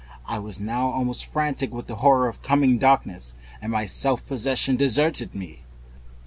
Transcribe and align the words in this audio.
I 0.25 0.39
was 0.39 0.59
now 0.59 0.87
almost 0.89 1.27
frantic 1.27 1.71
with 1.71 1.85
the 1.85 1.97
horror 1.97 2.27
of 2.27 2.41
the 2.41 2.47
coming 2.47 2.79
darkness, 2.79 3.35
and 3.61 3.71
my 3.71 3.85
self 3.85 4.25
possession 4.25 4.75
deserted 4.75 5.35
me. 5.35 5.61